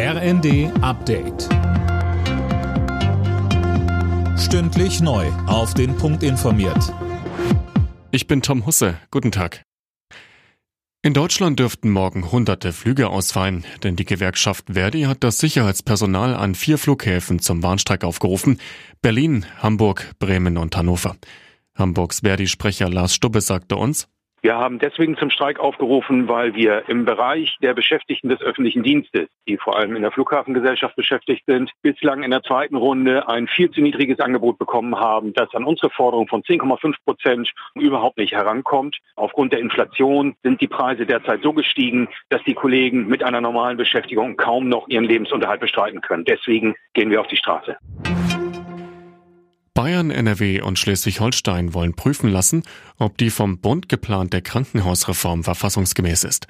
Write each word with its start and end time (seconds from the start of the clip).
RND 0.00 0.70
Update. 0.80 1.48
Stündlich 4.38 5.00
neu. 5.00 5.26
Auf 5.48 5.74
den 5.74 5.96
Punkt 5.96 6.22
informiert. 6.22 6.94
Ich 8.12 8.28
bin 8.28 8.40
Tom 8.40 8.64
Husse. 8.64 8.96
Guten 9.10 9.32
Tag. 9.32 9.64
In 11.02 11.14
Deutschland 11.14 11.58
dürften 11.58 11.90
morgen 11.90 12.30
hunderte 12.30 12.72
Flüge 12.72 13.08
ausfallen, 13.08 13.64
denn 13.82 13.96
die 13.96 14.04
Gewerkschaft 14.04 14.66
Verdi 14.72 15.02
hat 15.02 15.24
das 15.24 15.38
Sicherheitspersonal 15.38 16.36
an 16.36 16.54
vier 16.54 16.78
Flughäfen 16.78 17.40
zum 17.40 17.64
Warnstreik 17.64 18.04
aufgerufen. 18.04 18.60
Berlin, 19.02 19.46
Hamburg, 19.58 20.12
Bremen 20.20 20.58
und 20.58 20.76
Hannover. 20.76 21.16
Hamburgs 21.74 22.20
Verdi-Sprecher 22.20 22.88
Lars 22.88 23.14
Stubbe 23.14 23.40
sagte 23.40 23.74
uns, 23.74 24.06
wir 24.40 24.56
haben 24.56 24.78
deswegen 24.78 25.16
zum 25.16 25.30
Streik 25.30 25.58
aufgerufen, 25.58 26.28
weil 26.28 26.54
wir 26.54 26.88
im 26.88 27.04
Bereich 27.04 27.56
der 27.60 27.74
Beschäftigten 27.74 28.28
des 28.28 28.40
öffentlichen 28.40 28.82
Dienstes, 28.82 29.28
die 29.48 29.56
vor 29.56 29.76
allem 29.76 29.96
in 29.96 30.02
der 30.02 30.12
Flughafengesellschaft 30.12 30.94
beschäftigt 30.96 31.42
sind, 31.46 31.72
bislang 31.82 32.22
in 32.22 32.30
der 32.30 32.42
zweiten 32.42 32.76
Runde 32.76 33.28
ein 33.28 33.48
viel 33.48 33.70
zu 33.70 33.80
niedriges 33.80 34.20
Angebot 34.20 34.58
bekommen 34.58 34.96
haben, 34.96 35.32
das 35.32 35.52
an 35.54 35.64
unsere 35.64 35.90
Forderung 35.90 36.28
von 36.28 36.42
10,5 36.42 36.94
Prozent 37.04 37.52
überhaupt 37.74 38.18
nicht 38.18 38.32
herankommt. 38.32 38.98
Aufgrund 39.16 39.52
der 39.52 39.60
Inflation 39.60 40.36
sind 40.42 40.60
die 40.60 40.68
Preise 40.68 41.04
derzeit 41.04 41.42
so 41.42 41.52
gestiegen, 41.52 42.08
dass 42.28 42.42
die 42.44 42.54
Kollegen 42.54 43.08
mit 43.08 43.24
einer 43.24 43.40
normalen 43.40 43.76
Beschäftigung 43.76 44.36
kaum 44.36 44.68
noch 44.68 44.88
ihren 44.88 45.04
Lebensunterhalt 45.04 45.60
bestreiten 45.60 46.00
können. 46.00 46.24
Deswegen 46.24 46.74
gehen 46.94 47.10
wir 47.10 47.20
auf 47.20 47.26
die 47.26 47.36
Straße. 47.36 47.76
Bayern, 49.78 50.10
NRW 50.10 50.60
und 50.60 50.76
Schleswig-Holstein 50.76 51.72
wollen 51.72 51.94
prüfen 51.94 52.28
lassen, 52.28 52.64
ob 52.96 53.16
die 53.16 53.30
vom 53.30 53.60
Bund 53.60 53.88
geplante 53.88 54.42
Krankenhausreform 54.42 55.44
verfassungsgemäß 55.44 56.24
ist. 56.24 56.48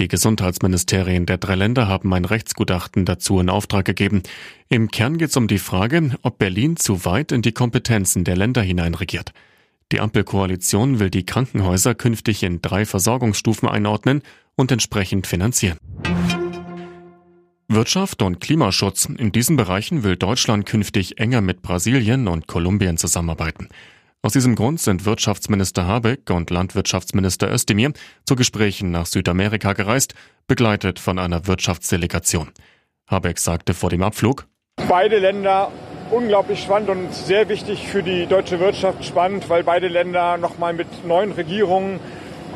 Die 0.00 0.08
Gesundheitsministerien 0.08 1.26
der 1.26 1.36
drei 1.36 1.54
Länder 1.54 1.86
haben 1.86 2.14
ein 2.14 2.24
Rechtsgutachten 2.24 3.04
dazu 3.04 3.38
in 3.40 3.50
Auftrag 3.50 3.84
gegeben. 3.84 4.22
Im 4.70 4.90
Kern 4.90 5.18
geht 5.18 5.28
es 5.28 5.36
um 5.36 5.48
die 5.48 5.58
Frage, 5.58 6.12
ob 6.22 6.38
Berlin 6.38 6.78
zu 6.78 7.04
weit 7.04 7.30
in 7.30 7.42
die 7.42 7.52
Kompetenzen 7.52 8.24
der 8.24 8.38
Länder 8.38 8.62
hineinregiert. 8.62 9.34
Die 9.92 10.00
Ampelkoalition 10.00 10.98
will 10.98 11.10
die 11.10 11.26
Krankenhäuser 11.26 11.94
künftig 11.94 12.42
in 12.42 12.62
drei 12.62 12.86
Versorgungsstufen 12.86 13.68
einordnen 13.68 14.22
und 14.54 14.72
entsprechend 14.72 15.26
finanzieren. 15.26 15.76
Wirtschaft 17.74 18.22
und 18.22 18.40
Klimaschutz. 18.40 19.06
In 19.06 19.32
diesen 19.32 19.56
Bereichen 19.56 20.02
will 20.02 20.16
Deutschland 20.16 20.66
künftig 20.66 21.18
enger 21.18 21.40
mit 21.40 21.62
Brasilien 21.62 22.28
und 22.28 22.46
Kolumbien 22.46 22.98
zusammenarbeiten. 22.98 23.68
Aus 24.22 24.32
diesem 24.32 24.54
Grund 24.54 24.80
sind 24.80 25.04
Wirtschaftsminister 25.04 25.86
Habeck 25.86 26.30
und 26.30 26.50
Landwirtschaftsminister 26.50 27.52
Özdemir 27.52 27.92
zu 28.24 28.36
Gesprächen 28.36 28.90
nach 28.90 29.06
Südamerika 29.06 29.72
gereist, 29.72 30.14
begleitet 30.46 30.98
von 30.98 31.18
einer 31.18 31.46
Wirtschaftsdelegation. 31.46 32.50
Habeck 33.08 33.38
sagte 33.38 33.74
vor 33.74 33.90
dem 33.90 34.02
Abflug, 34.02 34.46
Beide 34.88 35.18
Länder 35.18 35.72
unglaublich 36.10 36.60
spannend 36.60 36.90
und 36.90 37.12
sehr 37.12 37.48
wichtig 37.48 37.88
für 37.88 38.02
die 38.02 38.26
deutsche 38.26 38.60
Wirtschaft 38.60 39.04
spannend, 39.04 39.48
weil 39.48 39.64
beide 39.64 39.88
Länder 39.88 40.36
nochmal 40.36 40.72
mit 40.72 41.06
neuen 41.06 41.32
Regierungen 41.32 42.00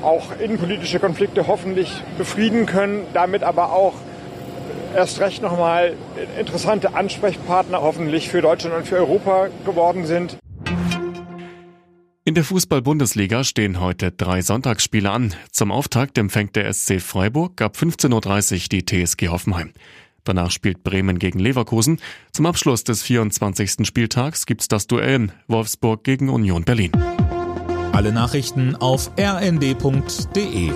auch 0.03 0.39
innenpolitische 0.39 1.01
Konflikte 1.01 1.47
hoffentlich 1.47 1.91
befrieden 2.19 2.67
können, 2.67 3.07
damit 3.13 3.43
aber 3.43 3.73
auch 3.73 3.95
erst 4.97 5.21
recht 5.21 5.43
nochmal 5.43 5.95
interessante 6.39 6.95
Ansprechpartner 6.95 7.83
hoffentlich 7.83 8.29
für 8.29 8.41
Deutschland 8.41 8.75
und 8.75 8.87
für 8.87 8.97
Europa 8.97 9.49
geworden 9.65 10.07
sind. 10.07 10.39
In 12.25 12.35
der 12.35 12.43
Fußball-Bundesliga 12.43 13.45
stehen 13.45 13.79
heute 13.81 14.11
drei 14.11 14.43
Sonntagsspiele 14.43 15.09
an. 15.09 15.35
Zum 15.53 15.71
Auftakt 15.71 16.19
empfängt 16.19 16.57
der 16.57 16.73
SC 16.73 17.01
Freiburg 17.01 17.63
ab 17.63 17.77
15.30 17.77 18.55
Uhr 18.55 18.69
die 18.73 18.85
TSG 18.85 19.29
Hoffenheim. 19.29 19.73
Danach 20.25 20.51
spielt 20.51 20.83
Bremen 20.83 21.21
gegen 21.21 21.39
Leverkusen. 21.39 22.01
Zum 22.33 22.47
Abschluss 22.47 22.83
des 22.83 23.05
24. 23.05 23.87
Spieltags 23.87 24.45
gibt's 24.45 24.67
das 24.67 24.89
Duell 24.89 25.29
Wolfsburg 25.47 26.03
gegen 26.03 26.29
Union 26.29 26.65
Berlin. 26.65 26.91
Alle 27.93 28.11
Nachrichten 28.11 28.75
auf 28.75 29.13
rnd.de 29.17 30.73